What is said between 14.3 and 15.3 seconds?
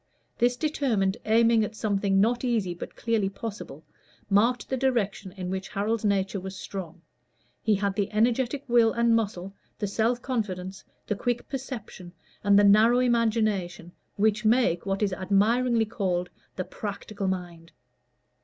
make what is